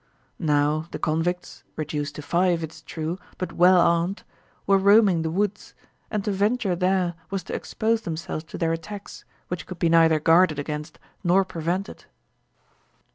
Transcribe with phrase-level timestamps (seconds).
[0.39, 4.23] Now, the convicts, reduced to five, it is true, but well armed,
[4.65, 5.75] were roaming the woods,
[6.09, 10.19] and to venture there was to expose themselves to their attacks, which could be neither
[10.19, 12.05] guarded against nor prevented.